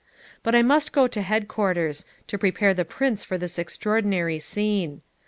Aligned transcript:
But 0.41 0.55
I 0.55 0.63
must 0.63 0.93
go 0.93 1.05
to 1.05 1.21
headquarters, 1.21 2.05
to 2.25 2.39
prepare 2.39 2.73
the 2.73 2.83
Prince 2.83 3.23
for 3.23 3.37
this 3.37 3.59
extraordinary 3.59 4.39
scene. 4.39 5.03